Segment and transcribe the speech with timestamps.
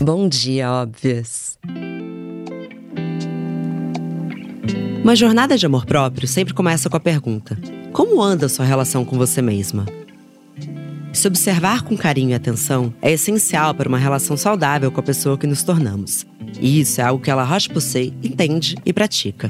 [0.00, 1.58] Bom dia, óbvias.
[5.02, 7.58] Uma jornada de amor próprio sempre começa com a pergunta:
[7.92, 9.86] Como anda a sua relação com você mesma?
[11.12, 15.36] Se observar com carinho e atenção é essencial para uma relação saudável com a pessoa
[15.36, 16.24] que nos tornamos.
[16.60, 19.48] E isso é algo que ela Roche-Posay entende e pratica.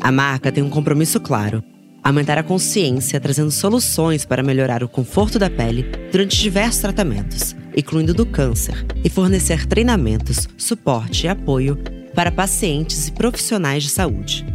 [0.00, 1.64] A marca tem um compromisso claro:
[2.00, 8.14] aumentar a consciência trazendo soluções para melhorar o conforto da pele durante diversos tratamentos, incluindo
[8.14, 11.78] do câncer, e fornecer treinamentos, suporte e apoio
[12.14, 14.46] para pacientes e profissionais de saúde.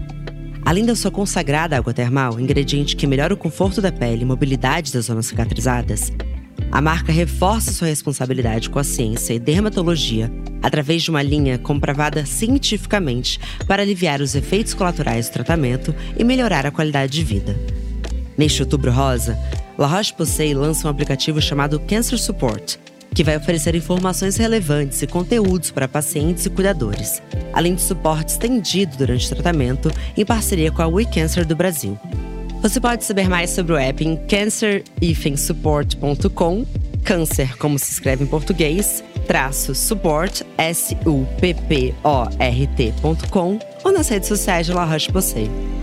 [0.66, 4.94] Além da sua consagrada água termal, ingrediente que melhora o conforto da pele e mobilidade
[4.94, 6.12] das zonas cicatrizadas,
[6.72, 10.32] a marca reforça sua responsabilidade com a ciência e dermatologia
[10.62, 16.66] através de uma linha comprovada cientificamente para aliviar os efeitos colaterais do tratamento e melhorar
[16.66, 17.58] a qualidade de vida.
[18.38, 19.38] Neste outubro rosa,
[19.78, 22.80] La Roche-Posay lança um aplicativo chamado Cancer Support,
[23.14, 28.98] que vai oferecer informações relevantes e conteúdos para pacientes e cuidadores, além de suporte estendido
[28.98, 31.98] durante o tratamento em parceria com a We Cancer do Brasil.
[32.62, 36.66] Você pode saber mais sobre o app em cancer-support.com,
[37.04, 41.30] câncer como se escreve em português, traço support, S-U-P-P-O-R-T.com
[43.84, 45.79] ou nas redes sociais de La Roche-Posay.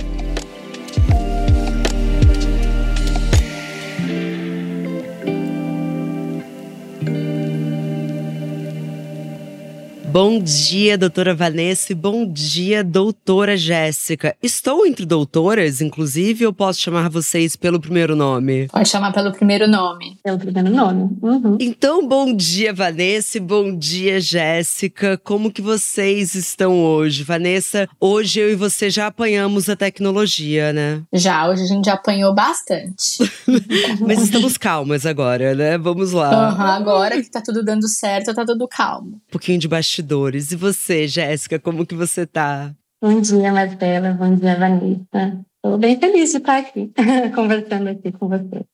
[10.19, 14.34] Bom dia, doutora Vanessa, e bom dia, doutora Jéssica.
[14.42, 18.67] Estou entre doutoras, inclusive, ou posso chamar vocês pelo primeiro nome?
[18.69, 20.17] Pode chamar pelo primeiro nome.
[20.25, 21.19] Pelo primeiro nome.
[21.20, 21.59] Uhum.
[21.61, 25.20] Então, bom dia, Vanessa, e bom dia, Jéssica.
[25.22, 27.22] Como que vocês estão hoje?
[27.22, 31.03] Vanessa, hoje eu e você já apanhamos a tecnologia, né?
[31.12, 33.19] Já, hoje a gente já apanhou bastante.
[34.00, 35.77] Mas estamos calmas agora, né?
[35.77, 36.55] Vamos lá.
[36.55, 39.21] Uhum, agora que tá tudo dando certo, tá tudo calmo.
[39.28, 40.53] Um pouquinho de bastidor bastidores.
[40.53, 42.72] E você, Jéssica, como que você tá?
[43.03, 44.12] Bom dia, Marcela.
[44.12, 45.44] Bom dia, Vanessa.
[45.56, 46.93] Estou bem feliz de estar aqui,
[47.34, 48.65] conversando aqui com você.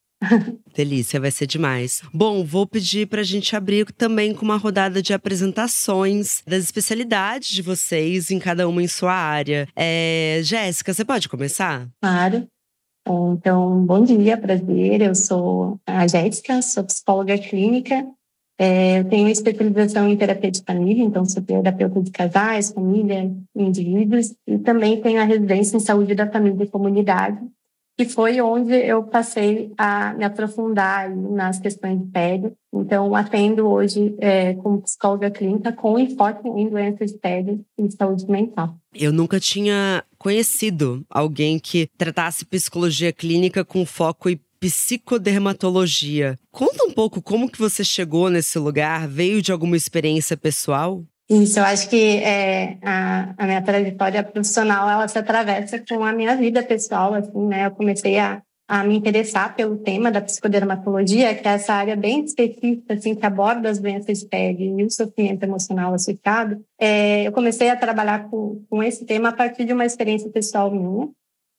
[0.73, 2.01] Delícia, vai ser demais.
[2.13, 7.49] Bom, vou pedir para a gente abrir também com uma rodada de apresentações das especialidades
[7.49, 9.67] de vocês, em cada uma em sua área.
[9.75, 11.89] É, Jéssica, você pode começar?
[12.01, 12.47] Claro.
[13.05, 15.01] Então, bom dia, prazer.
[15.01, 18.07] Eu sou a Jéssica, sou psicóloga clínica
[18.57, 24.35] é, eu tenho especialização em terapia de família, então sou terapeuta de casais, família, indivíduos,
[24.47, 27.39] e também tenho a residência em saúde da família e comunidade,
[27.97, 32.53] que foi onde eu passei a me aprofundar nas questões de pele.
[32.73, 38.25] Então, atendo hoje é, como psicóloga clínica com enfoque em doenças de pele e saúde
[38.27, 38.75] mental.
[38.95, 46.39] Eu nunca tinha conhecido alguém que tratasse psicologia clínica com foco em psicodermatologia.
[46.49, 51.03] Conta um pouco como que você chegou nesse lugar, veio de alguma experiência pessoal?
[51.29, 56.13] Isso, eu acho que é, a, a, minha trajetória profissional, ela se atravessa com a
[56.13, 57.65] minha vida pessoal, assim, né?
[57.65, 62.23] Eu comecei a, a me interessar pelo tema da psicodermatologia, que é essa área bem
[62.23, 66.63] específica, assim, que aborda as doenças de pele e o sofrimento emocional associado.
[66.79, 70.71] É, eu comecei a trabalhar com, com esse tema a partir de uma experiência pessoal
[70.71, 71.09] minha,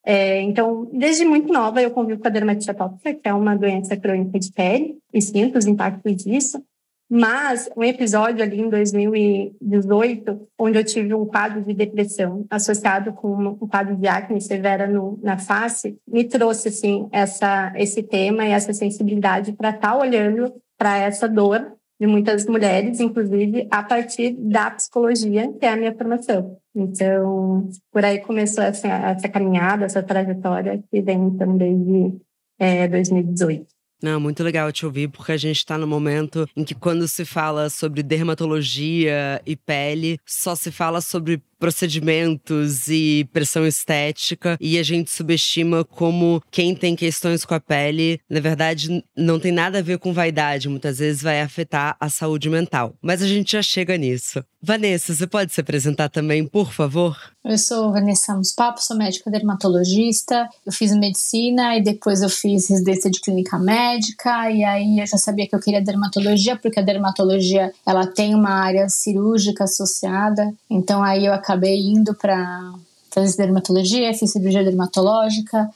[0.04, 3.96] é, então, desde muito nova, eu convivo com a dermatite atópica, que é uma doença
[3.96, 6.62] crônica de pele, e sinto os impactos disso.
[7.08, 13.34] Mas um episódio ali em 2018, onde eu tive um quadro de depressão associado com
[13.36, 18.50] um quadro de acne severa no, na face, me trouxe assim essa esse tema e
[18.50, 24.36] essa sensibilidade para estar tá olhando para essa dor de muitas mulheres, inclusive a partir
[24.38, 26.58] da psicologia, que é a minha formação.
[26.74, 32.14] Então, por aí começou essa, essa caminhada, essa trajetória que vem então desde
[32.58, 33.66] é, 2018.
[34.02, 37.24] Não, muito legal te ouvir, porque a gente está no momento em que, quando se
[37.24, 44.82] fala sobre dermatologia e pele, só se fala sobre procedimentos e pressão estética e a
[44.82, 49.82] gente subestima como quem tem questões com a pele, na verdade, não tem nada a
[49.82, 52.94] ver com vaidade, muitas vezes vai afetar a saúde mental.
[53.00, 54.44] Mas a gente já chega nisso.
[54.66, 57.18] Vanessa, você pode se apresentar também, por favor?
[57.44, 60.48] Eu sou Vanessa Muspapo, sou médica dermatologista.
[60.64, 65.18] Eu fiz medicina e depois eu fiz residência de clínica médica e aí eu já
[65.18, 70.50] sabia que eu queria dermatologia porque a dermatologia ela tem uma área cirúrgica associada.
[70.70, 72.72] Então aí eu acabei acabei indo para
[73.10, 75.70] fazer dermatologia, fiz cirurgia dermatológica,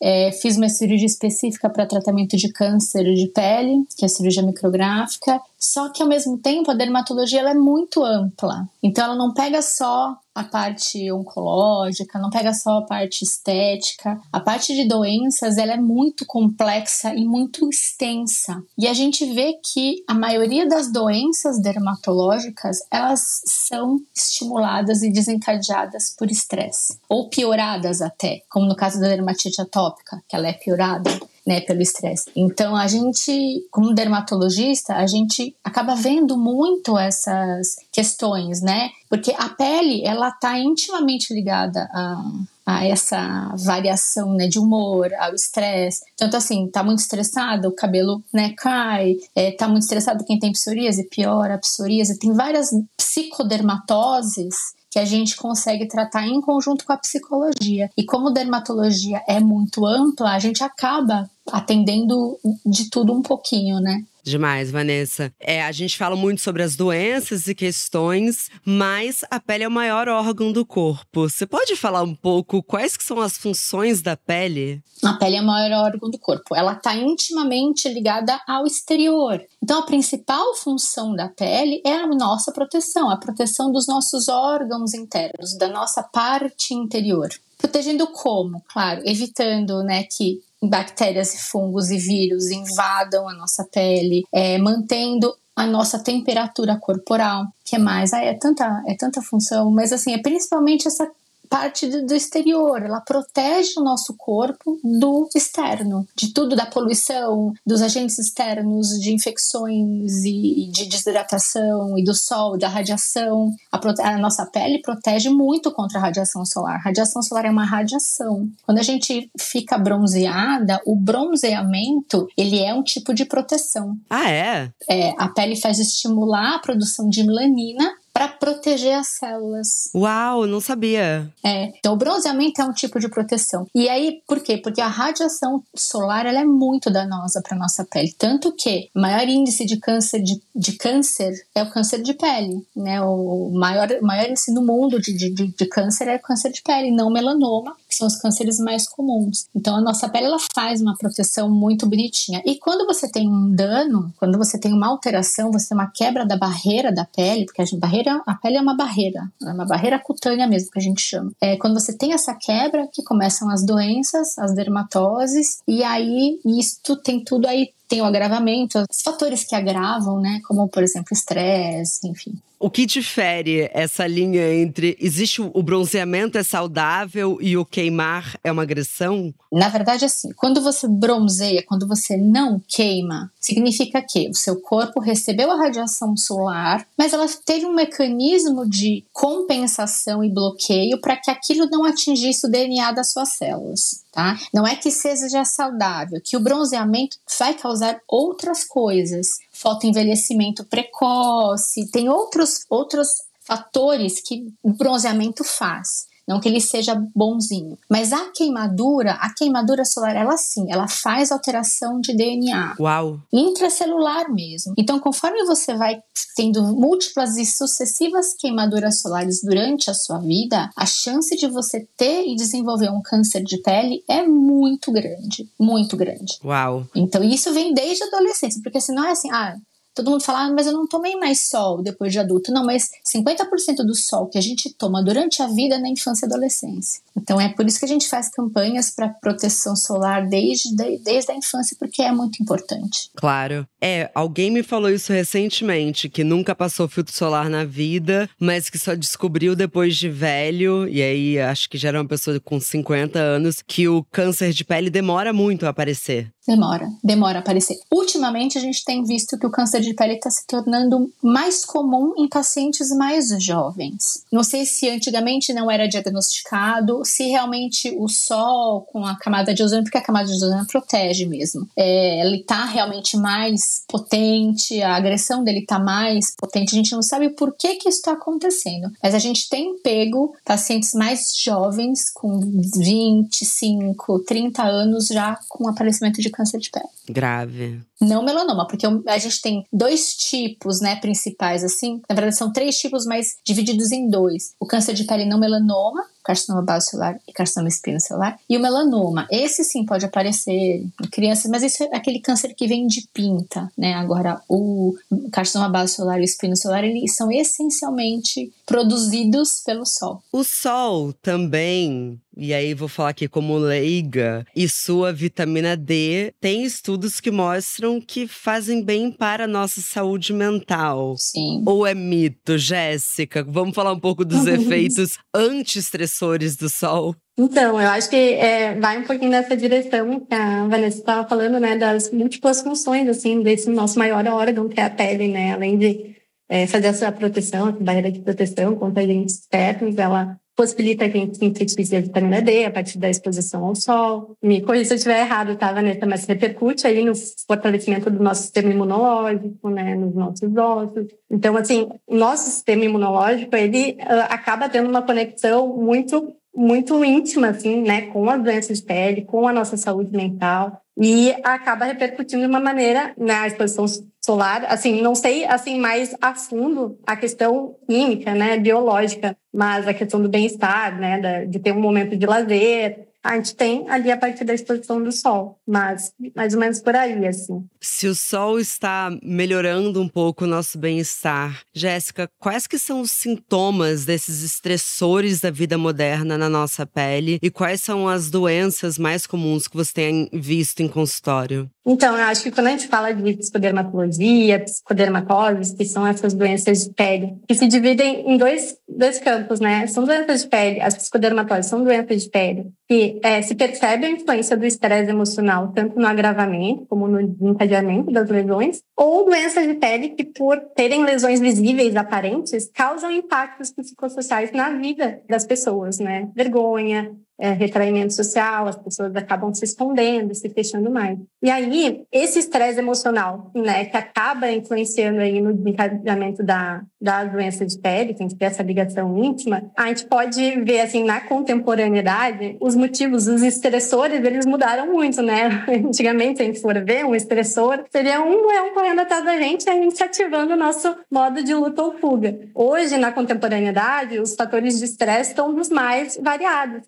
[0.00, 4.42] é, fiz uma cirurgia específica para tratamento de câncer de pele, que é a cirurgia
[4.42, 5.40] micrográfica.
[5.58, 9.62] Só que ao mesmo tempo a dermatologia ela é muito ampla, então ela não pega
[9.62, 14.18] só a parte oncológica, não pega só a parte estética.
[14.32, 18.62] A parte de doenças, ela é muito complexa e muito extensa.
[18.78, 26.14] E a gente vê que a maioria das doenças dermatológicas, elas são estimuladas e desencadeadas
[26.16, 31.10] por estresse, ou pioradas até, como no caso da dermatite atópica, que ela é piorada
[31.46, 32.30] né, pelo estresse.
[32.36, 38.90] Então a gente, como dermatologista, a gente acaba vendo muito essas questões, né?
[39.08, 42.24] Porque a pele, ela tá intimamente ligada a,
[42.64, 46.04] a essa variação né, de humor, ao estresse.
[46.16, 50.52] Tanto assim, tá muito estressado, o cabelo né, cai, é, tá muito estressado quem tem
[50.52, 52.18] psoríase, piora a psoríase.
[52.18, 54.54] Tem várias psicodermatoses
[54.92, 57.90] que a gente consegue tratar em conjunto com a psicologia.
[57.96, 64.04] E como dermatologia é muito ampla, a gente acaba atendendo de tudo um pouquinho, né?
[64.24, 65.32] Demais, Vanessa.
[65.40, 69.70] É, a gente fala muito sobre as doenças e questões, mas a pele é o
[69.70, 71.28] maior órgão do corpo.
[71.28, 74.80] Você pode falar um pouco quais que são as funções da pele?
[75.02, 76.54] A pele é o maior órgão do corpo.
[76.54, 79.42] Ela está intimamente ligada ao exterior.
[79.60, 84.94] Então, a principal função da pele é a nossa proteção, a proteção dos nossos órgãos
[84.94, 87.28] internos, da nossa parte interior.
[87.58, 88.62] Protegendo como?
[88.72, 95.34] Claro, evitando né, que bactérias e fungos e vírus invadam a nossa pele, é, mantendo
[95.54, 100.14] a nossa temperatura corporal, que é mais, ah, é tanta, é tanta função, mas assim,
[100.14, 101.06] é principalmente essa
[101.52, 107.82] parte do exterior, ela protege o nosso corpo do externo, de tudo, da poluição, dos
[107.82, 113.54] agentes externos, de infecções e de desidratação e do sol, da radiação.
[113.70, 113.78] A,
[114.08, 116.76] a nossa pele protege muito contra a radiação solar.
[116.76, 118.48] A radiação solar é uma radiação.
[118.64, 123.94] Quando a gente fica bronzeada, o bronzeamento ele é um tipo de proteção.
[124.08, 124.70] Ah, é?
[124.88, 127.92] É, a pele faz estimular a produção de melanina
[128.22, 129.90] para proteger as células.
[129.94, 131.28] Uau, não sabia.
[131.44, 133.66] É, então o bronzeamento é um tipo de proteção.
[133.74, 134.58] E aí, por quê?
[134.58, 139.26] Porque a radiação solar ela é muito danosa para nossa pele, tanto que o maior
[139.28, 143.00] índice de câncer de, de câncer é o câncer de pele, né?
[143.02, 146.94] O maior maior índice no mundo de, de, de câncer é o câncer de pele,
[146.94, 149.46] não melanoma, que são os cânceres mais comuns.
[149.54, 152.40] Então a nossa pele ela faz uma proteção muito bonitinha.
[152.44, 156.24] E quando você tem um dano, quando você tem uma alteração, você tem uma quebra
[156.24, 159.66] da barreira da pele, porque a barreira barreira, a pele é uma barreira, é uma
[159.66, 161.32] barreira cutânea mesmo que a gente chama.
[161.40, 166.96] É quando você tem essa quebra que começam as doenças, as dermatoses, e aí isto
[166.96, 172.08] tem tudo aí tem o agravamento, os fatores que agravam, né, como por exemplo estresse,
[172.08, 172.32] enfim.
[172.58, 178.50] O que difere essa linha entre existe o bronzeamento é saudável e o queimar é
[178.50, 179.34] uma agressão?
[179.52, 185.00] Na verdade, assim, quando você bronzeia, quando você não queima, significa que o seu corpo
[185.00, 191.30] recebeu a radiação solar, mas ela teve um mecanismo de compensação e bloqueio para que
[191.30, 194.01] aquilo não atingisse o DNA das suas células.
[194.12, 194.38] Tá?
[194.52, 202.10] Não é que seja saudável, que o bronzeamento vai causar outras coisas, fotoenvelhecimento precoce, tem
[202.10, 206.11] outros, outros fatores que o bronzeamento faz.
[206.26, 207.76] Não que ele seja bonzinho.
[207.88, 212.76] Mas a queimadura, a queimadura solar, ela sim, ela faz alteração de DNA.
[212.78, 213.20] Uau!
[213.32, 214.74] Intracelular mesmo.
[214.78, 216.00] Então, conforme você vai
[216.36, 222.26] tendo múltiplas e sucessivas queimaduras solares durante a sua vida, a chance de você ter
[222.26, 225.48] e desenvolver um câncer de pele é muito grande.
[225.58, 226.38] Muito grande.
[226.44, 226.86] Uau!
[226.94, 229.56] Então, isso vem desde a adolescência, porque senão é assim, ah,
[229.94, 232.52] todo mundo fala, ah, mas eu não tomei mais sol depois de adulto.
[232.52, 236.26] Não, mas 50% do sol que a gente toma durante a vida é na infância
[236.26, 237.02] e adolescência.
[237.16, 241.34] Então é por isso que a gente faz campanhas para proteção solar desde, desde a
[241.34, 243.10] infância, porque é muito importante.
[243.16, 243.66] Claro.
[243.80, 248.78] É, alguém me falou isso recentemente, que nunca passou filtro solar na vida, mas que
[248.78, 253.18] só descobriu depois de velho, e aí acho que já era uma pessoa com 50
[253.18, 256.32] anos, que o câncer de pele demora muito a aparecer.
[256.46, 257.78] Demora, demora a aparecer.
[257.90, 262.14] Ultimamente a gente tem visto que o câncer de pele está se tornando mais comum
[262.18, 264.24] em pacientes mais jovens.
[264.30, 269.62] Não sei se antigamente não era diagnosticado, se realmente o sol com a camada de
[269.62, 274.96] ozônio, porque a camada de ozônio protege mesmo, é, ele está realmente mais potente, a
[274.96, 276.74] agressão dele está mais potente.
[276.74, 280.34] A gente não sabe por que que isso está acontecendo, mas a gente tem pego
[280.44, 282.40] pacientes mais jovens com
[282.76, 286.88] 25, 30 anos já com aparecimento de câncer de pele.
[287.08, 287.80] Grave.
[288.00, 292.00] Não melanoma, porque a gente tem dois tipos, né, principais, assim.
[292.08, 294.54] Na verdade, são três tipos, mas divididos em dois.
[294.58, 298.38] O câncer de pele não melanoma, carcinoma celular e carcinoma espinocelular.
[298.48, 302.66] E o melanoma, esse sim pode aparecer em crianças, mas esse é aquele câncer que
[302.66, 303.94] vem de pinta, né?
[303.94, 304.94] Agora, o
[305.32, 310.22] carcinoma celular e o espinocelular, eles são essencialmente produzidos pelo sol.
[310.32, 316.64] O sol também e aí vou falar aqui como leiga, e sua vitamina D tem
[316.64, 321.16] estudos que mostram que fazem bem para a nossa saúde mental.
[321.18, 321.62] Sim.
[321.66, 323.44] Ou é mito, Jéssica?
[323.44, 327.14] Vamos falar um pouco dos efeitos anti-estressores do sol?
[327.38, 331.58] Então, eu acho que é, vai um pouquinho nessa direção que a Vanessa estava falando,
[331.58, 335.78] né, das múltiplas funções, assim, desse nosso maior órgão, que é a pele, né, além
[335.78, 336.14] de
[336.48, 341.20] é, fazer essa proteção, essa barreira de proteção contra agentes externos, ela possibilita que a
[341.20, 344.36] gente sintetize a vitamina D a partir da exposição ao sol.
[344.42, 346.06] Me corrija se eu estiver errado, tá, Vanessa?
[346.06, 347.12] Mas repercute aí no
[347.46, 351.06] fortalecimento do nosso sistema imunológico, né, nos nossos ossos.
[351.30, 357.48] Então, assim, o nosso sistema imunológico, ele uh, acaba tendo uma conexão muito muito íntima,
[357.48, 362.42] assim, né, com as doenças de pele, com a nossa saúde mental e acaba repercutindo
[362.42, 363.86] de uma maneira né, exposição
[364.24, 369.94] solar, assim, não sei assim mais a fundo a questão química, né, biológica, mas a
[369.94, 374.16] questão do bem-estar, né, de ter um momento de lazer, a gente tem ali a
[374.16, 377.64] partir da exposição do sol, mas mais ou menos por aí, assim.
[377.80, 383.12] Se o sol está melhorando um pouco o nosso bem-estar, Jéssica, quais que são os
[383.12, 389.26] sintomas desses estressores da vida moderna na nossa pele e quais são as doenças mais
[389.26, 391.70] comuns que você tem visto em consultório?
[391.84, 396.84] Então, eu acho que quando a gente fala de psicodermatologia, psicodermatose, que são essas doenças
[396.84, 399.86] de pele, que se dividem em dois, dois campos, né?
[399.88, 404.10] São doenças de pele, as psicodermatoses são doenças de pele que é, se percebe a
[404.10, 409.74] influência do estresse emocional tanto no agravamento como no desencadeamento das lesões, ou doenças de
[409.74, 416.30] pele que, por terem lesões visíveis, aparentes, causam impactos psicossociais na vida das pessoas, né?
[416.34, 421.18] Vergonha, é, retraimento social, as pessoas acabam se escondendo, se fechando mais.
[421.42, 427.66] E aí, esse estresse emocional, né, que acaba influenciando aí no desencadeamento da, da doença
[427.66, 431.20] de pele, que a gente tem essa ligação íntima, a gente pode ver, assim, na
[431.20, 435.64] contemporaneidade, os motivos, os estressores, eles mudaram muito, né?
[435.68, 439.68] Antigamente, se a gente for ver, um estressor seria um leão correndo atrás da gente
[439.68, 442.38] a gente ativando o nosso modo de luta ou fuga.
[442.54, 446.82] Hoje, na contemporaneidade, os fatores de estresse estão dos mais variados.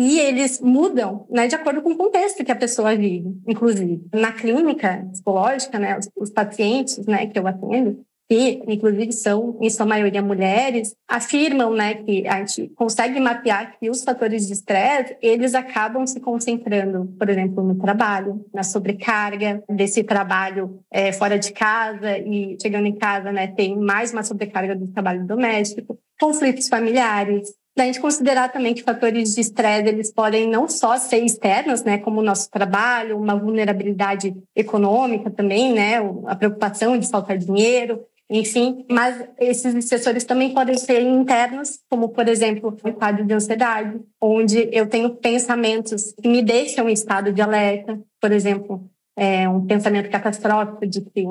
[0.00, 4.00] E eles mudam né, de acordo com o contexto que a pessoa vive, inclusive.
[4.14, 8.00] Na clínica psicológica, né, os, os pacientes né, que eu atendo,
[8.30, 13.90] que inclusive são, em sua maioria, mulheres, afirmam né, que a gente consegue mapear que
[13.90, 20.04] os fatores de estresse, eles acabam se concentrando, por exemplo, no trabalho, na sobrecarga desse
[20.04, 24.86] trabalho é, fora de casa e chegando em casa, né, tem mais uma sobrecarga do
[24.92, 30.68] trabalho doméstico, conflitos familiares, da gente considerar também que fatores de estresse eles podem não
[30.68, 36.98] só ser externos, né, como o nosso trabalho, uma vulnerabilidade econômica também, né, a preocupação
[36.98, 42.92] de faltar dinheiro, enfim, mas esses estressores também podem ser internos, como por exemplo, um
[42.92, 48.32] quadro de ansiedade, onde eu tenho pensamentos que me deixam em estado de alerta, por
[48.32, 51.24] exemplo, é, um pensamento catastrófico de que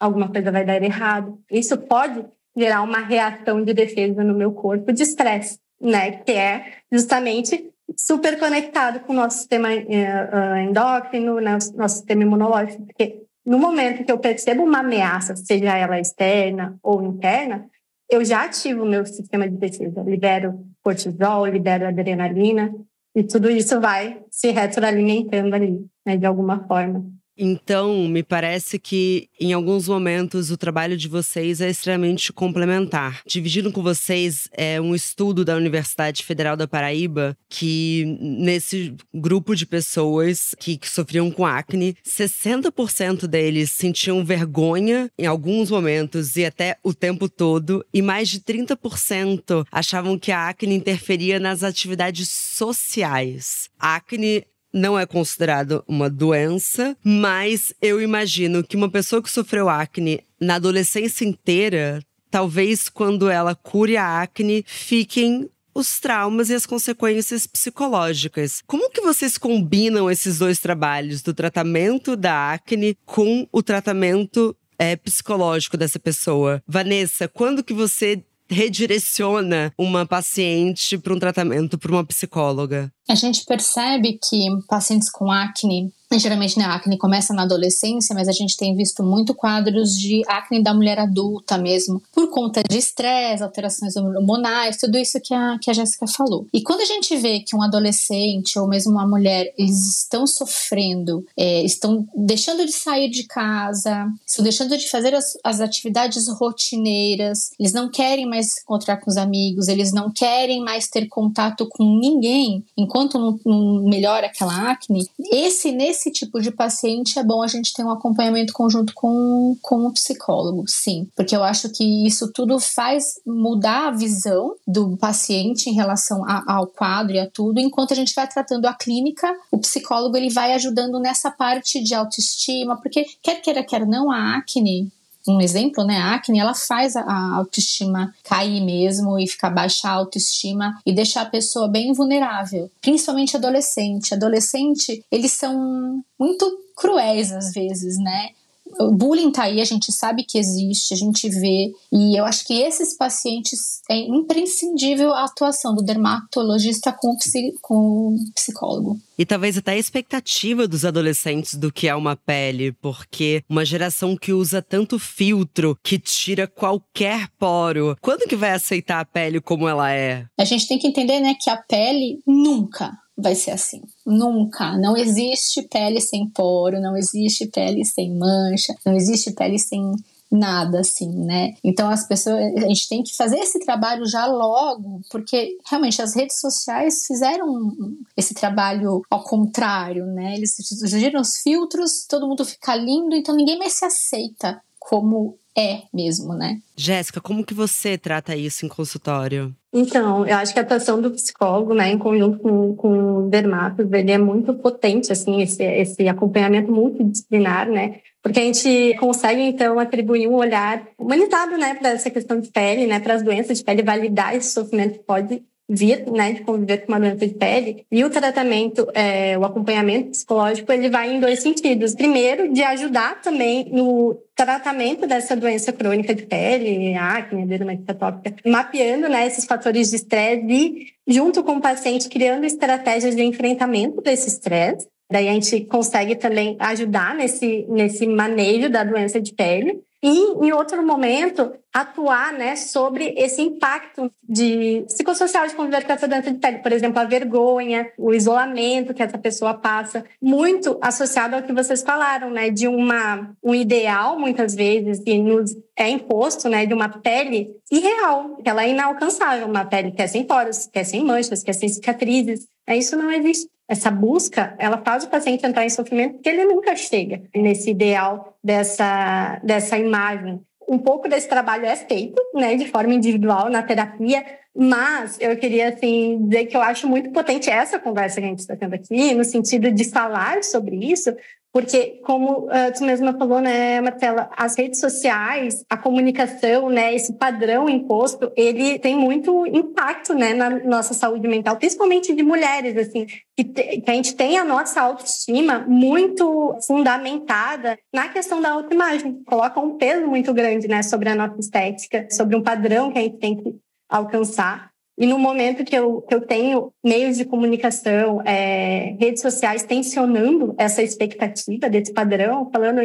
[0.00, 1.38] alguma coisa vai dar errado.
[1.50, 2.24] Isso pode
[2.56, 6.12] gerar uma reação de defesa no meu corpo de estresse né?
[6.12, 12.84] Que é justamente super conectado com o nosso sistema uh, endócrino, né, nosso sistema imunológico,
[12.86, 17.66] porque no momento que eu percebo uma ameaça, seja ela externa ou interna,
[18.10, 22.72] eu já ativo o meu sistema de defesa, libero cortisol, libero adrenalina,
[23.14, 27.04] e tudo isso vai se retroalimentando ali, né, de alguma forma.
[27.42, 33.22] Então, me parece que em alguns momentos o trabalho de vocês é extremamente complementar.
[33.26, 39.64] Dividindo com vocês é um estudo da Universidade Federal da Paraíba que nesse grupo de
[39.64, 46.76] pessoas que, que sofriam com acne, 60% deles sentiam vergonha em alguns momentos e até
[46.84, 53.70] o tempo todo, e mais de 30% achavam que a acne interferia nas atividades sociais.
[53.78, 59.68] A acne não é considerado uma doença, mas eu imagino que uma pessoa que sofreu
[59.68, 62.00] acne na adolescência inteira,
[62.30, 68.62] talvez quando ela cure a acne, fiquem os traumas e as consequências psicológicas.
[68.66, 74.96] Como que vocês combinam esses dois trabalhos, do tratamento da acne com o tratamento é,
[74.96, 76.62] psicológico dessa pessoa?
[76.66, 82.92] Vanessa, quando que você redireciona uma paciente para um tratamento para uma psicóloga?
[83.08, 88.28] A gente percebe que pacientes com acne geralmente né, a acne começa na adolescência, mas
[88.28, 92.78] a gente tem visto muito quadros de acne da mulher adulta mesmo, por conta de
[92.78, 96.46] estresse, alterações hormonais, tudo isso que a, que a Jéssica falou.
[96.52, 101.24] E quando a gente vê que um adolescente ou mesmo uma mulher, eles estão sofrendo,
[101.36, 107.50] é, estão deixando de sair de casa, estão deixando de fazer as, as atividades rotineiras,
[107.58, 111.68] eles não querem mais se encontrar com os amigos, eles não querem mais ter contato
[111.68, 117.22] com ninguém enquanto não, não melhora aquela acne, esse nesse esse tipo de paciente é
[117.22, 121.06] bom a gente ter um acompanhamento conjunto com, com o psicólogo, sim.
[121.14, 126.42] Porque eu acho que isso tudo faz mudar a visão do paciente em relação a,
[126.46, 127.60] ao quadro e a tudo.
[127.60, 131.94] Enquanto a gente vai tratando a clínica, o psicólogo ele vai ajudando nessa parte de
[131.94, 134.90] autoestima, porque quer queira, quer não, a acne
[135.28, 135.98] um exemplo, né?
[135.98, 141.22] A acne, ela faz a autoestima cair mesmo e ficar baixa a autoestima e deixar
[141.22, 144.14] a pessoa bem vulnerável, principalmente adolescente.
[144.14, 146.46] Adolescente, eles são muito
[146.76, 148.30] cruéis às vezes, né?
[148.78, 152.46] O bullying tá aí, a gente sabe que existe, a gente vê, e eu acho
[152.46, 157.16] que esses pacientes é imprescindível a atuação do dermatologista com o,
[157.60, 158.98] com o psicólogo.
[159.18, 164.16] E talvez até a expectativa dos adolescentes do que é uma pele, porque uma geração
[164.16, 169.68] que usa tanto filtro, que tira qualquer poro, quando que vai aceitar a pele como
[169.68, 170.26] ela é?
[170.38, 173.82] A gente tem que entender, né, que a pele nunca vai ser assim.
[174.06, 174.76] Nunca.
[174.78, 179.92] Não existe pele sem poro, não existe pele sem mancha, não existe pele sem
[180.30, 181.54] nada assim, né?
[181.64, 186.14] Então as pessoas, a gente tem que fazer esse trabalho já logo, porque realmente as
[186.14, 187.72] redes sociais fizeram
[188.16, 190.36] esse trabalho ao contrário, né?
[190.36, 195.82] Eles surgiram os filtros, todo mundo fica lindo, então ninguém mais se aceita como é
[195.92, 196.60] mesmo, né?
[196.76, 199.54] Jéssica, como que você trata isso em consultório?
[199.72, 203.86] Então, eu acho que a atuação do psicólogo, né, em conjunto com, com o dermatos,
[203.92, 209.78] ele é muito potente, assim, esse, esse acompanhamento multidisciplinar, né, porque a gente consegue, então,
[209.78, 213.64] atribuir um olhar humanizado, né, para essa questão de pele, né, para as doenças de
[213.64, 217.86] pele, validar esse sofrimento que pode vir, né, de conviver com uma doença de pele.
[217.92, 221.94] E o tratamento, é, o acompanhamento psicológico, ele vai em dois sentidos.
[221.94, 229.08] Primeiro, de ajudar também no tratamento dessa doença crônica de pele, acne, dermatite atópica, mapeando,
[229.08, 234.28] né, esses fatores de estresse e, junto com o paciente, criando estratégias de enfrentamento desse
[234.28, 234.88] estresse.
[235.08, 240.52] Daí a gente consegue também ajudar nesse, nesse manejo da doença de pele e, em
[240.52, 246.38] outro momento, atuar né, sobre esse impacto de psicossocial de conviver com essa doença de
[246.38, 246.58] pele.
[246.58, 251.82] Por exemplo, a vergonha, o isolamento que essa pessoa passa, muito associado ao que vocês
[251.82, 256.88] falaram, né, de uma, um ideal, muitas vezes, que nos é imposto, né, de uma
[256.88, 261.04] pele irreal, que ela é inalcançável, uma pele que é sem poros, que é sem
[261.04, 262.48] manchas, que é sem cicatrizes.
[262.66, 263.48] É, isso não existe.
[263.70, 268.36] Essa busca, ela faz o paciente entrar em sofrimento porque ele nunca chega nesse ideal
[268.42, 270.40] dessa, dessa imagem.
[270.68, 275.68] Um pouco desse trabalho é feito, né, de forma individual na terapia, mas eu queria
[275.68, 279.14] assim dizer que eu acho muito potente essa conversa que a gente está tendo aqui,
[279.14, 281.14] no sentido de falar sobre isso,
[281.52, 287.12] porque, como uh, tu mesma falou, né, Marcela, as redes sociais, a comunicação, né, esse
[287.14, 293.04] padrão imposto, ele tem muito impacto, né, na nossa saúde mental, principalmente de mulheres, assim,
[293.36, 299.20] que, te, que a gente tem a nossa autoestima muito fundamentada na questão da autoimagem.
[299.24, 303.02] Coloca um peso muito grande, né, sobre a nossa estética, sobre um padrão que a
[303.02, 303.56] gente tem que
[303.88, 304.69] alcançar.
[305.00, 310.54] E no momento que eu, que eu tenho meios de comunicação, é, redes sociais tensionando
[310.58, 312.82] essa expectativa desse padrão, falando,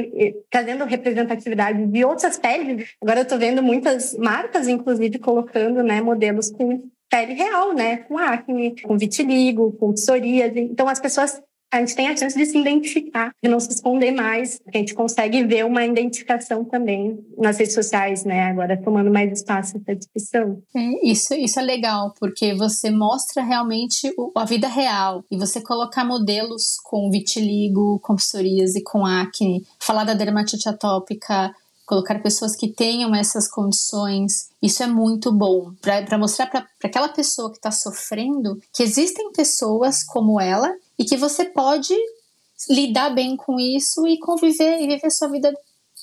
[0.49, 2.93] trazendo representatividade de outras peles.
[3.01, 7.97] Agora eu estou vendo muitas marcas, inclusive, colocando né, modelos com pele real, né?
[7.97, 10.59] Com acne, com vitiligo, com psoríase.
[10.59, 14.11] Então as pessoas a gente tem a chance de se identificar, de não se esconder
[14.11, 14.59] mais.
[14.73, 18.43] A gente consegue ver uma identificação também nas redes sociais, né?
[18.43, 20.61] Agora tomando mais espaço essa discussão.
[20.75, 26.05] É, isso, isso é legal, porque você mostra realmente a vida real e você colocar
[26.05, 31.53] modelos com vitiligo, com psoríase, com acne, falar da dermatite atópica,
[31.85, 37.51] colocar pessoas que tenham essas condições, isso é muito bom para mostrar para aquela pessoa
[37.51, 41.93] que está sofrendo que existem pessoas como ela e que você pode
[42.69, 45.53] lidar bem com isso e conviver e viver sua vida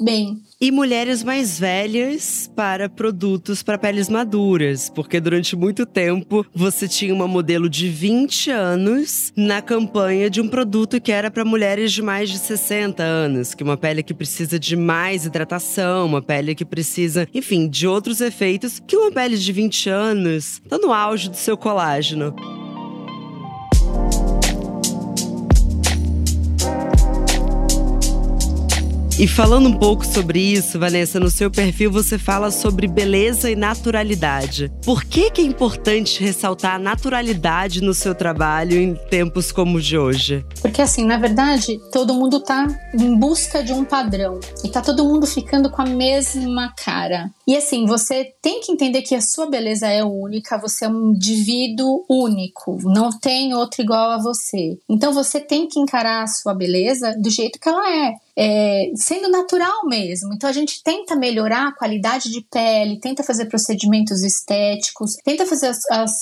[0.00, 0.40] bem.
[0.60, 7.12] E mulheres mais velhas para produtos para peles maduras, porque durante muito tempo você tinha
[7.12, 12.02] uma modelo de 20 anos na campanha de um produto que era para mulheres de
[12.02, 16.54] mais de 60 anos, que é uma pele que precisa de mais hidratação, uma pele
[16.54, 21.28] que precisa, enfim, de outros efeitos que uma pele de 20 anos está no auge
[21.28, 22.61] do seu colágeno.
[29.18, 33.54] E falando um pouco sobre isso, Vanessa, no seu perfil você fala sobre beleza e
[33.54, 34.72] naturalidade.
[34.84, 39.80] Por que, que é importante ressaltar a naturalidade no seu trabalho em tempos como o
[39.80, 40.44] de hoje?
[40.62, 42.66] Porque assim, na verdade, todo mundo tá
[42.98, 47.30] em busca de um padrão e tá todo mundo ficando com a mesma cara.
[47.46, 51.10] E assim, você tem que entender que a sua beleza é única, você é um
[51.10, 54.78] indivíduo único, não tem outro igual a você.
[54.88, 59.28] Então você tem que encarar a sua beleza do jeito que ela é é, sendo
[59.28, 60.32] natural mesmo.
[60.34, 65.68] Então a gente tenta melhorar a qualidade de pele, tenta fazer procedimentos estéticos, tenta fazer
[65.68, 66.20] as, as,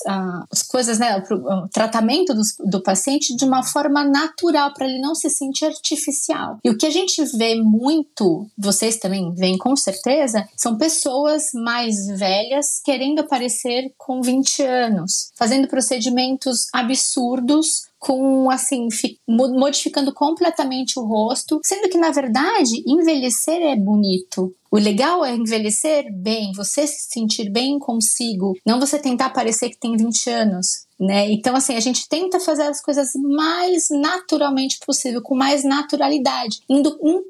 [0.51, 5.15] as coisas, né, o, tratamento do, do paciente de uma forma natural para ele não
[5.15, 6.59] se sentir artificial.
[6.65, 12.07] E o que a gente vê muito, vocês também veem com certeza, são pessoas mais
[12.07, 18.89] velhas querendo aparecer com 20 anos, fazendo procedimentos absurdos com assim
[19.29, 24.53] modificando completamente o rosto, sendo que na verdade envelhecer é bonito.
[24.71, 29.79] O legal é envelhecer bem, você se sentir bem consigo, não você tentar parecer que
[29.79, 31.31] tem 20 anos, né?
[31.31, 36.99] Então assim, a gente tenta fazer as coisas mais naturalmente possível, com mais naturalidade, indo
[37.03, 37.21] em,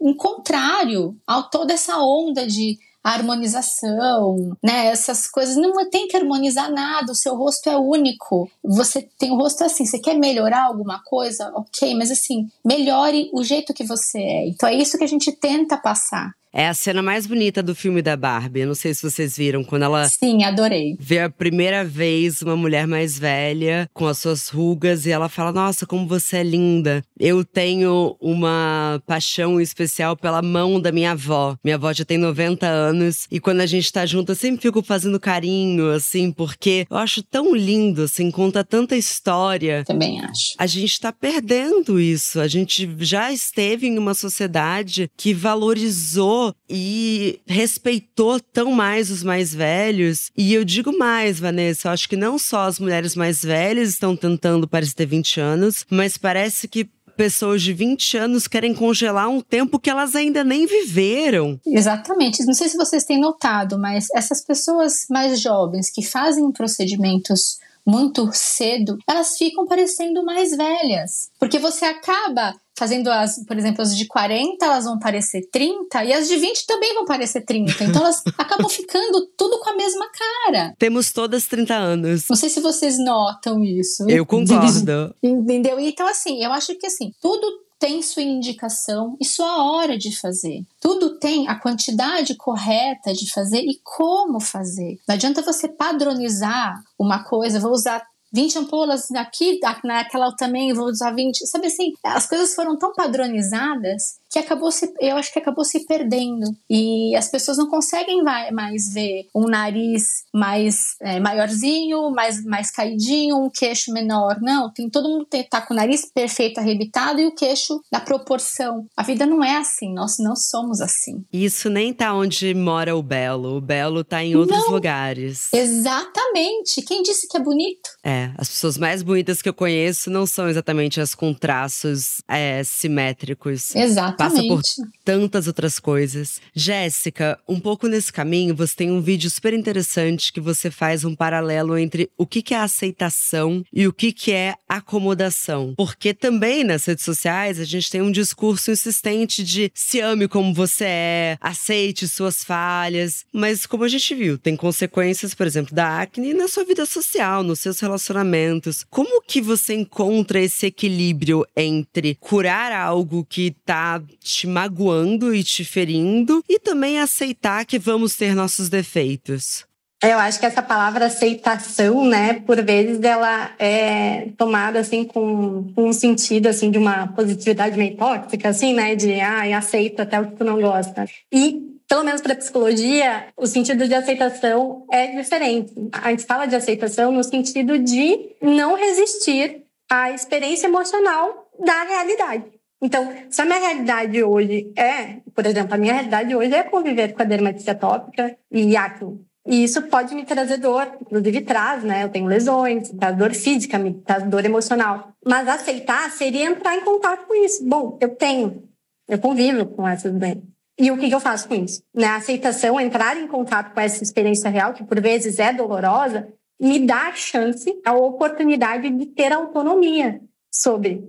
[0.00, 4.86] em contrário a toda essa onda de harmonização, né?
[4.86, 5.56] Essas coisas.
[5.56, 8.50] Não tem que harmonizar nada, o seu rosto é único.
[8.62, 11.50] Você tem o rosto assim, você quer melhorar alguma coisa?
[11.54, 14.48] Ok, mas assim, melhore o jeito que você é.
[14.48, 16.32] Então é isso que a gente tenta passar.
[16.52, 18.60] É a cena mais bonita do filme da Barbie.
[18.60, 20.08] Eu não sei se vocês viram quando ela.
[20.08, 20.96] Sim, adorei.
[20.98, 25.52] Vê a primeira vez uma mulher mais velha com as suas rugas e ela fala:
[25.52, 27.04] Nossa, como você é linda.
[27.18, 31.56] Eu tenho uma paixão especial pela mão da minha avó.
[31.62, 34.82] Minha avó já tem 90 anos e quando a gente tá junto, eu sempre fico
[34.82, 39.84] fazendo carinho, assim, porque eu acho tão lindo, assim, conta tanta história.
[39.84, 40.54] Também acho.
[40.58, 42.40] A gente tá perdendo isso.
[42.40, 46.37] A gente já esteve em uma sociedade que valorizou
[46.68, 50.30] e respeitou tão mais os mais velhos.
[50.36, 54.16] E eu digo mais, Vanessa, eu acho que não só as mulheres mais velhas estão
[54.16, 59.40] tentando parecer ter 20 anos, mas parece que pessoas de 20 anos querem congelar um
[59.40, 61.60] tempo que elas ainda nem viveram.
[61.66, 62.44] Exatamente.
[62.44, 68.28] Não sei se vocês têm notado, mas essas pessoas mais jovens que fazem procedimentos muito
[68.34, 71.30] cedo, elas ficam parecendo mais velhas.
[71.38, 76.12] Porque você acaba fazendo as, por exemplo, as de 40, elas vão parecer 30 e
[76.12, 77.82] as de 20 também vão parecer 30.
[77.82, 80.74] Então elas acabam ficando tudo com a mesma cara.
[80.78, 82.28] Temos todas 30 anos.
[82.28, 84.08] Não sei se vocês notam isso.
[84.08, 85.14] Eu concordo.
[85.20, 85.80] Entendeu?
[85.80, 90.64] Então assim, eu acho que assim, tudo tem sua indicação e sua hora de fazer.
[90.80, 94.98] Tudo tem a quantidade correta de fazer e como fazer.
[95.06, 101.12] Não adianta você padronizar uma coisa, vou usar 20 ampolas aqui, naquela também vou usar
[101.12, 101.46] 20.
[101.46, 105.84] Sabe assim, as coisas foram tão padronizadas que acabou se, eu acho que acabou se
[105.86, 106.46] perdendo.
[106.70, 113.36] E as pessoas não conseguem mais ver um nariz mais é, maiorzinho, mais, mais caidinho,
[113.36, 114.38] um queixo menor.
[114.40, 118.00] Não, tem todo mundo tem, tá com o nariz perfeito arrebitado e o queixo na
[118.00, 118.86] proporção.
[118.96, 121.24] A vida não é assim, nós não somos assim.
[121.32, 123.56] Isso nem tá onde mora o belo.
[123.56, 125.52] O belo tá em outros não, lugares.
[125.52, 126.82] Exatamente.
[126.82, 127.90] Quem disse que é bonito?
[128.04, 132.62] É, as pessoas mais bonitas que eu conheço não são exatamente as com traços é,
[132.62, 133.74] simétricos.
[133.74, 134.62] Exato passa por
[135.04, 136.40] tantas outras coisas.
[136.54, 141.14] Jéssica, um pouco nesse caminho, você tem um vídeo super interessante que você faz um
[141.14, 145.74] paralelo entre o que é aceitação e o que é acomodação.
[145.76, 150.52] Porque também nas redes sociais a gente tem um discurso insistente de se ame como
[150.52, 153.24] você é, aceite suas falhas.
[153.32, 157.42] Mas como a gente viu, tem consequências, por exemplo, da acne na sua vida social,
[157.42, 158.84] nos seus relacionamentos.
[158.90, 165.64] Como que você encontra esse equilíbrio entre curar algo que tá te magoando e te
[165.64, 169.66] ferindo, e também aceitar que vamos ter nossos defeitos.
[170.00, 175.88] Eu acho que essa palavra aceitação, né, por vezes ela é tomada assim com, com
[175.88, 180.26] um sentido assim de uma positividade meio tóxica, assim, né, de ah, aceito até o
[180.26, 181.04] que tu não gosta.
[181.32, 185.72] E pelo menos para psicologia, o sentido de aceitação é diferente.
[185.90, 192.44] A gente fala de aceitação no sentido de não resistir à experiência emocional da realidade.
[192.80, 197.12] Então, se a minha realidade hoje é, por exemplo, a minha realidade hoje é conviver
[197.12, 199.20] com a dermatite atópica e acne.
[199.46, 202.04] E isso pode me trazer dor, inclusive traz, né?
[202.04, 205.12] Eu tenho lesões, traz dor física, me traz dor emocional.
[205.24, 207.66] Mas aceitar seria entrar em contato com isso.
[207.66, 208.68] Bom, eu tenho,
[209.08, 210.42] eu convivo com essas doenças.
[210.78, 211.82] E o que, eu faço com isso?
[211.94, 212.06] Né?
[212.06, 216.28] A aceitação, entrar em contato com essa experiência real, que por vezes é dolorosa,
[216.60, 220.20] me dá a chance, a oportunidade de ter autonomia
[220.52, 221.02] sobre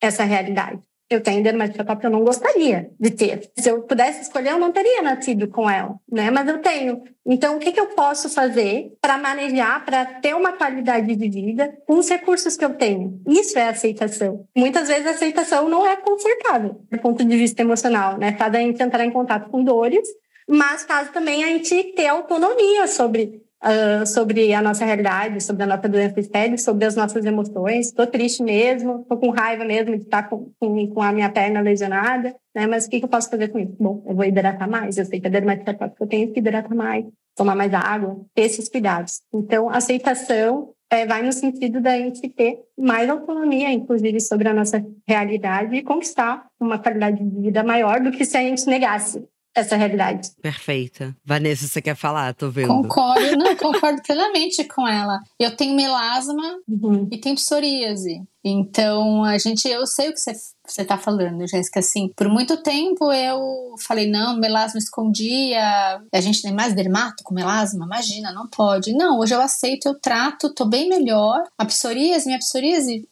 [0.00, 0.80] essa realidade.
[1.14, 3.50] Eu tenho dermatite atópica, eu não gostaria de ter.
[3.56, 6.30] Se eu pudesse escolher, eu não teria nascido com ela, né?
[6.30, 7.02] Mas eu tenho.
[7.24, 11.72] Então, o que, que eu posso fazer para manejar, para ter uma qualidade de vida
[11.86, 13.20] com os recursos que eu tenho?
[13.26, 14.44] Isso é aceitação.
[14.56, 18.36] Muitas vezes a aceitação não é confortável do ponto de vista emocional, né?
[18.36, 20.08] Faz a gente entrar em contato com dores,
[20.48, 25.66] mas faz também a gente ter autonomia sobre uh, sobre a nossa realidade, sobre a
[25.66, 27.86] nossa doença de sobre as nossas emoções.
[27.86, 31.60] Estou triste mesmo, estou com raiva mesmo de estar com, com, com, a minha perna
[31.60, 32.66] lesionada, né?
[32.66, 33.76] Mas o que, que eu posso fazer com isso?
[33.78, 34.98] Bom, eu vou hidratar mais.
[34.98, 37.04] Eu sei que a dermatite atópica eu tenho que hidratar mais,
[37.36, 39.22] tomar mais água, ter esses cuidados.
[39.32, 44.84] Então, aceitação é, vai no sentido da gente ter mais autonomia, inclusive, sobre a nossa
[45.08, 49.76] realidade e conquistar uma qualidade de vida maior do que se a gente negasse essa
[49.76, 50.30] realidade.
[50.40, 51.14] Perfeita.
[51.24, 52.34] Vanessa, você quer falar?
[52.34, 52.68] Tô vendo.
[52.68, 55.20] Concordo, não, concordo plenamente com ela.
[55.38, 57.08] Eu tenho melasma uhum.
[57.10, 58.22] e tenho psoríase.
[58.44, 60.32] Então, a gente, eu sei o que você
[60.66, 66.40] você tá falando, Jéssica, assim, por muito tempo eu falei, não, melasma escondia, a gente
[66.40, 67.84] tem mais dermato com melasma?
[67.84, 68.92] Imagina, não pode.
[68.92, 71.42] Não, hoje eu aceito, eu trato, tô bem melhor.
[71.58, 73.06] A psoríase, minha psoríase,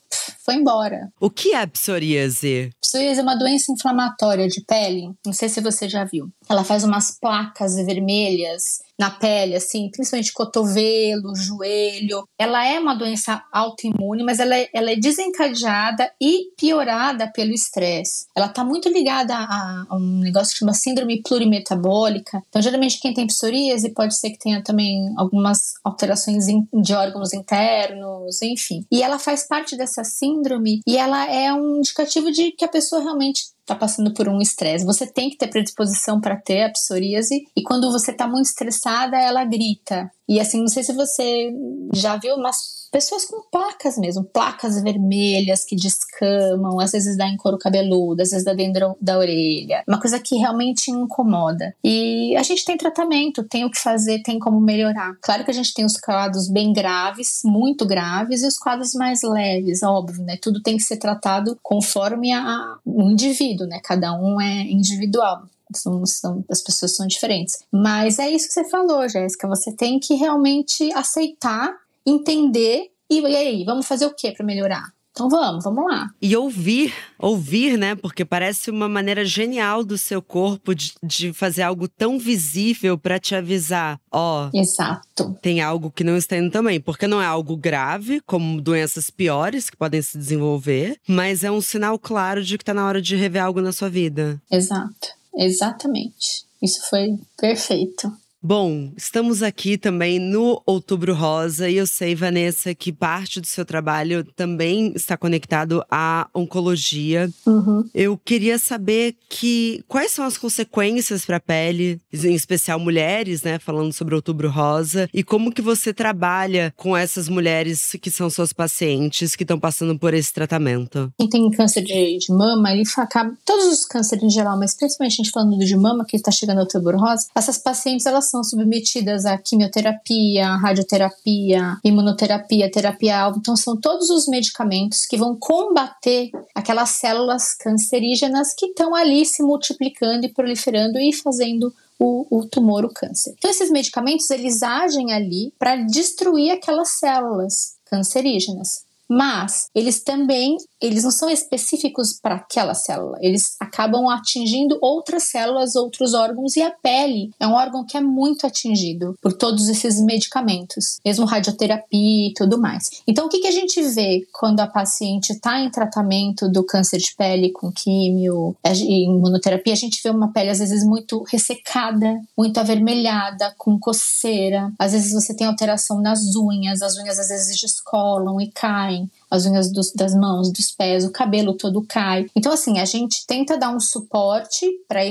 [0.44, 1.12] foi embora.
[1.20, 2.70] O que é psoríase?
[2.80, 5.12] Psoríase é uma doença inflamatória de pele.
[5.26, 6.28] Não sei se você já viu.
[6.48, 12.22] Ela faz umas placas vermelhas na pele, assim, principalmente cotovelo, joelho.
[12.38, 18.26] Ela é uma doença autoimune, mas ela é, ela é desencadeada e piorada pelo estresse.
[18.36, 22.42] Ela está muito ligada a, a, um negócio que chama síndrome plurimetabólica.
[22.50, 28.42] Então, geralmente, quem tem psoríase pode ser que tenha também algumas alterações de órgãos internos,
[28.42, 28.84] enfim.
[28.92, 33.00] E ela faz parte dessa síndrome e ela é um indicativo de que a pessoa
[33.00, 34.84] realmente está passando por um estresse.
[34.84, 39.16] Você tem que ter predisposição para ter a psoríase e quando você está muito estressada,
[39.16, 40.10] ela grita.
[40.30, 41.52] E assim, não sei se você
[41.92, 47.36] já viu, mas pessoas com placas mesmo, placas vermelhas que descamam, às vezes dá em
[47.36, 49.82] couro cabeludo, às vezes dá dentro da orelha.
[49.88, 51.74] Uma coisa que realmente incomoda.
[51.82, 55.16] E a gente tem tratamento, tem o que fazer, tem como melhorar.
[55.20, 59.22] Claro que a gente tem os quadros bem graves, muito graves, e os quadros mais
[59.24, 60.36] leves, óbvio, né?
[60.40, 63.80] Tudo tem que ser tratado conforme a, o indivíduo, né?
[63.82, 65.42] Cada um é individual.
[65.74, 67.62] São, são, as pessoas são diferentes.
[67.72, 69.48] Mas é isso que você falou, Jéssica.
[69.48, 71.74] Você tem que realmente aceitar
[72.06, 74.92] entender e, e aí, vamos fazer o que para melhorar?
[75.10, 76.08] Então vamos, vamos lá.
[76.22, 77.96] E ouvir, ouvir, né?
[77.96, 83.18] Porque parece uma maneira genial do seu corpo de, de fazer algo tão visível para
[83.18, 84.00] te avisar.
[84.10, 84.48] Ó.
[84.48, 85.36] Oh, Exato.
[85.42, 86.80] Tem algo que não está indo também.
[86.80, 91.60] Porque não é algo grave, como doenças piores que podem se desenvolver, mas é um
[91.60, 94.40] sinal claro de que tá na hora de rever algo na sua vida.
[94.50, 95.19] Exato.
[95.40, 96.44] Exatamente.
[96.60, 98.12] Isso foi perfeito.
[98.42, 103.66] Bom, estamos aqui também no Outubro Rosa e eu sei, Vanessa, que parte do seu
[103.66, 107.30] trabalho também está conectado à oncologia.
[107.46, 107.84] Uhum.
[107.94, 113.58] Eu queria saber que quais são as consequências para a pele, em especial mulheres, né?
[113.58, 118.54] Falando sobre Outubro Rosa, e como que você trabalha com essas mulheres que são suas
[118.54, 121.12] pacientes que estão passando por esse tratamento.
[121.18, 125.12] Quem tem câncer de, de mama, ele acaba todos os cânceres em geral, mas principalmente
[125.12, 128.44] a gente falando de mama que está chegando ao Outubro Rosa, essas pacientes elas são
[128.44, 133.38] submetidas a quimioterapia, radioterapia, imunoterapia, terapia alvo.
[133.38, 139.42] Então, são todos os medicamentos que vão combater aquelas células cancerígenas que estão ali se
[139.42, 143.34] multiplicando e proliferando e fazendo o, o, tumor, o câncer.
[143.36, 148.84] Então, esses medicamentos eles agem ali para destruir aquelas células cancerígenas.
[149.10, 155.76] Mas eles também eles não são específicos para aquela célula, eles acabam atingindo outras células,
[155.76, 160.00] outros órgãos, e a pele é um órgão que é muito atingido por todos esses
[160.00, 162.88] medicamentos, mesmo radioterapia e tudo mais.
[163.06, 166.98] Então, o que, que a gente vê quando a paciente está em tratamento do câncer
[166.98, 169.72] de pele com químio e imunoterapia?
[169.72, 175.12] A gente vê uma pele, às vezes, muito ressecada, muito avermelhada, com coceira, às vezes
[175.12, 178.99] você tem alteração nas unhas, as unhas às vezes descolam e caem
[179.30, 182.26] as unhas dos, das mãos, dos pés, o cabelo todo cai.
[182.34, 185.02] Então, assim, a gente tenta dar um suporte para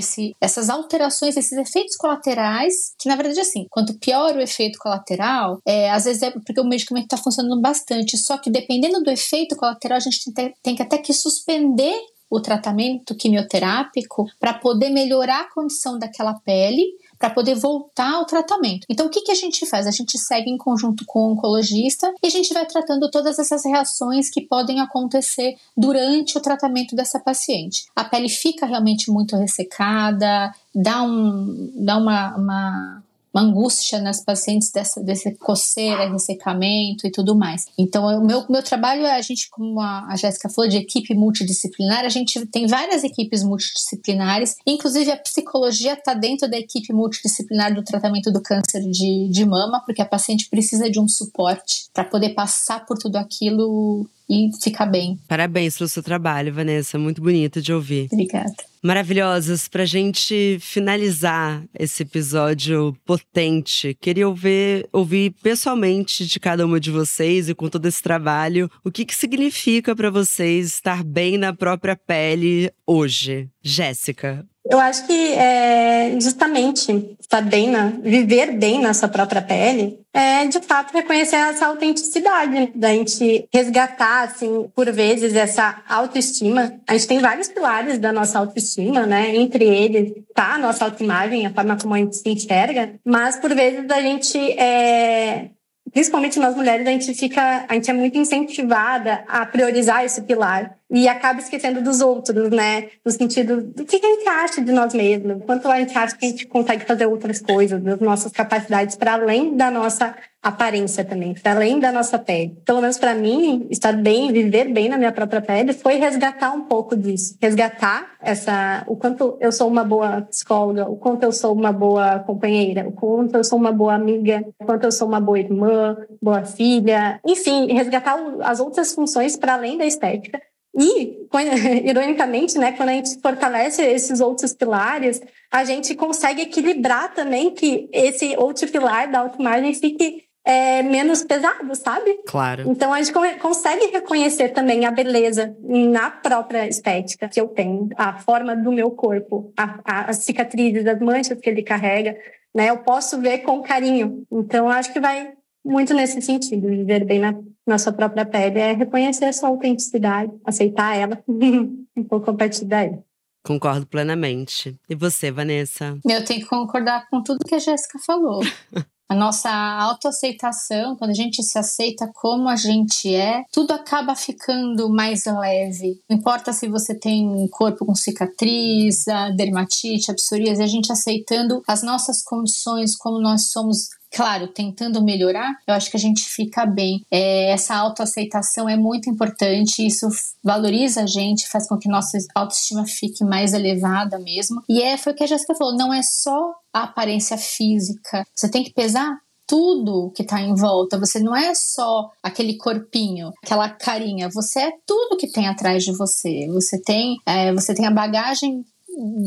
[0.41, 5.89] essas alterações, esses efeitos colaterais, que na verdade, assim, quanto pior o efeito colateral, é,
[5.89, 9.97] às vezes é porque o medicamento está funcionando bastante, só que dependendo do efeito colateral,
[9.97, 11.95] a gente tem, tem que até que suspender
[12.29, 16.83] o tratamento quimioterápico para poder melhorar a condição daquela pele
[17.19, 18.87] para poder voltar ao tratamento.
[18.89, 19.85] Então, o que, que a gente faz?
[19.85, 23.65] A gente segue em conjunto com o oncologista e a gente vai tratando todas essas
[23.65, 27.85] reações que podem acontecer durante o tratamento dessa paciente.
[27.93, 33.03] A pele fica realmente muito ressecada, dá, um, dá uma, uma
[33.33, 37.65] uma angústia nas pacientes dessa, desse coceira, ressecamento e tudo mais.
[37.77, 42.05] Então, o meu, meu trabalho é a gente, como a Jéssica falou, de equipe multidisciplinar,
[42.05, 47.83] a gente tem várias equipes multidisciplinares, inclusive a psicologia está dentro da equipe multidisciplinar do
[47.83, 52.29] tratamento do câncer de, de mama, porque a paciente precisa de um suporte para poder
[52.29, 55.17] passar por tudo aquilo e ficar bem.
[55.27, 56.99] Parabéns pelo seu trabalho, Vanessa.
[56.99, 58.07] Muito bonito de ouvir.
[58.11, 58.53] Obrigada.
[58.81, 59.67] Maravilhosas.
[59.67, 67.49] Pra gente finalizar esse episódio potente, queria ouvir, ouvir pessoalmente de cada uma de vocês
[67.49, 71.95] e com todo esse trabalho, o que, que significa para vocês estar bem na própria
[71.95, 73.49] pele hoje.
[73.61, 79.99] Jéssica, eu acho que é, justamente estar bem na, viver bem na sua própria pele
[80.13, 82.69] é de fato reconhecer essa autenticidade, né?
[82.75, 86.79] da gente resgatar, assim, por vezes, essa autoestima.
[86.87, 89.35] A gente tem vários pilares da nossa autoestima, né?
[89.35, 93.53] Entre eles tá a nossa autoimagem, a forma como a gente se enxerga, mas por
[93.53, 95.49] vezes a gente é,
[95.91, 100.77] principalmente nós mulheres, a gente fica, a gente é muito incentivada a priorizar esse pilar
[100.91, 102.89] e acaba esquecendo dos outros, né?
[103.05, 106.25] No sentido do que a gente acha de nós mesmos, quanto a gente acha que
[106.25, 111.33] a gente consegue fazer outras coisas, das nossas capacidades para além da nossa aparência também,
[111.33, 112.57] para além da nossa pele.
[112.65, 116.61] Pelo menos para mim, estar bem, viver bem na minha própria pele foi resgatar um
[116.61, 121.53] pouco disso, resgatar essa o quanto eu sou uma boa psicóloga, o quanto eu sou
[121.53, 125.19] uma boa companheira, o quanto eu sou uma boa amiga, o quanto eu sou uma
[125.19, 130.41] boa irmã, boa filha, enfim, resgatar as outras funções para além da estética.
[130.77, 131.27] E,
[131.89, 135.21] ironicamente, né, quando a gente fortalece esses outros pilares,
[135.51, 141.75] a gente consegue equilibrar também que esse outro pilar da autoimagem fique é, menos pesado,
[141.75, 142.21] sabe?
[142.25, 142.63] Claro.
[142.67, 148.17] Então a gente consegue reconhecer também a beleza na própria estética que eu tenho, a
[148.17, 152.17] forma do meu corpo, a, a, as cicatrizes, as manchas que ele carrega,
[152.53, 152.71] né?
[152.71, 154.23] Eu posso ver com carinho.
[154.31, 155.33] Então acho que vai
[155.63, 157.35] muito nesse sentido, viver bem na,
[157.67, 162.65] na sua própria pele, é reconhecer a sua autenticidade, aceitar ela, um pouco a partir
[162.65, 162.97] daí.
[163.45, 164.75] Concordo plenamente.
[164.89, 165.95] E você, Vanessa?
[166.03, 168.41] Eu tenho que concordar com tudo que a Jéssica falou.
[169.09, 174.87] a nossa autoaceitação, quando a gente se aceita como a gente é, tudo acaba ficando
[174.87, 175.99] mais leve.
[176.07, 181.63] Não importa se você tem um corpo com cicatriz, dermatite, a psoríase, a gente aceitando
[181.67, 186.65] as nossas condições, como nós somos claro, tentando melhorar, eu acho que a gente fica
[186.65, 187.05] bem.
[187.11, 190.07] É, essa autoaceitação é muito importante, isso
[190.43, 194.61] valoriza a gente, faz com que nossa autoestima fique mais elevada mesmo.
[194.67, 198.49] E é, foi o que a Jéssica falou, não é só a aparência física, você
[198.49, 199.17] tem que pesar
[199.49, 200.99] tudo que está em volta.
[200.99, 204.29] Você não é só aquele corpinho, aquela carinha.
[204.29, 206.47] Você é tudo que tem atrás de você.
[206.49, 208.63] Você tem, é, você tem a bagagem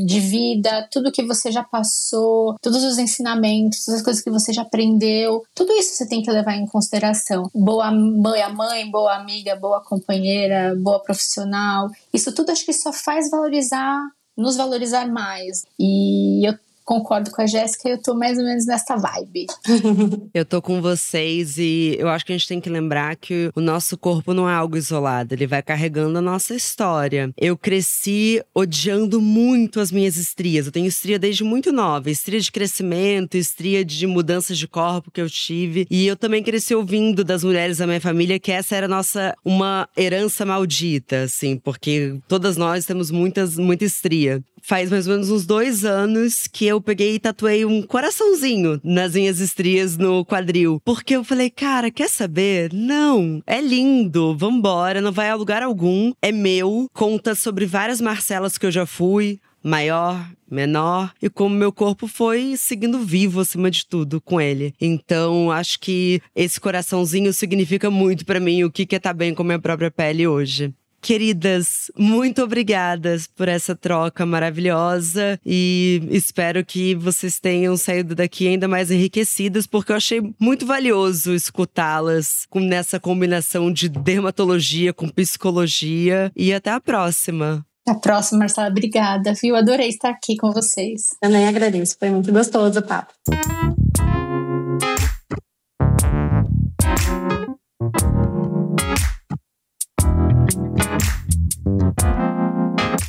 [0.07, 4.53] de vida, tudo que você já passou, todos os ensinamentos, todas as coisas que você
[4.53, 7.51] já aprendeu, tudo isso você tem que levar em consideração.
[7.55, 11.91] Boa mãe, mãe, boa amiga, boa companheira, boa profissional.
[12.13, 14.01] Isso tudo acho que só faz valorizar,
[14.37, 15.65] nos valorizar mais.
[15.79, 19.47] E eu concordo com a Jéssica, eu tô mais ou menos nessa vibe.
[20.35, 23.61] eu tô com vocês e eu acho que a gente tem que lembrar que o
[23.61, 27.33] nosso corpo não é algo isolado, ele vai carregando a nossa história.
[27.37, 30.67] Eu cresci odiando muito as minhas estrias.
[30.67, 35.21] Eu tenho estria desde muito nova, estria de crescimento, estria de mudanças de corpo que
[35.21, 35.87] eu tive.
[35.91, 39.89] E eu também cresci ouvindo das mulheres da minha família que essa era nossa uma
[39.97, 45.45] herança maldita, assim, porque todas nós temos muitas muita estria faz mais ou menos uns
[45.45, 50.81] dois anos que eu peguei e tatuei um coraçãozinho nas minhas estrias no quadril.
[50.85, 52.73] Porque eu falei, cara, quer saber?
[52.73, 58.57] Não, é lindo, vambora, não vai a lugar algum, é meu, conta sobre várias Marcelas
[58.57, 63.87] que eu já fui, maior, menor e como meu corpo foi seguindo vivo acima de
[63.87, 64.75] tudo com ele.
[64.81, 69.35] Então, acho que esse coraçãozinho significa muito para mim o que é estar tá bem
[69.35, 70.75] com a minha própria pele hoje.
[71.03, 78.69] Queridas, muito obrigadas por essa troca maravilhosa e espero que vocês tenham saído daqui ainda
[78.69, 86.31] mais enriquecidas, porque eu achei muito valioso escutá-las nessa combinação de dermatologia com psicologia.
[86.37, 87.67] E até a próxima.
[87.85, 88.69] Até a próxima, Marcela.
[88.69, 89.57] Obrigada, viu?
[89.57, 91.09] Adorei estar aqui com vocês.
[91.21, 93.13] Também agradeço, foi muito gostoso o papo.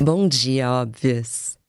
[0.00, 1.63] Bom dia, óbvias!